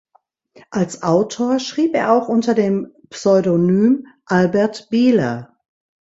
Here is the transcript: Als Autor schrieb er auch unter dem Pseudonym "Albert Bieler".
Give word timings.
Als 0.71 1.03
Autor 1.03 1.59
schrieb 1.59 1.93
er 1.93 2.11
auch 2.11 2.27
unter 2.27 2.55
dem 2.55 2.91
Pseudonym 3.11 4.07
"Albert 4.25 4.89
Bieler". 4.89 5.55